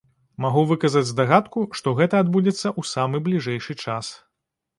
[0.43, 4.13] Магу выказаць здагадку, што гэта адбудзецца ў самы бліжэйшы час.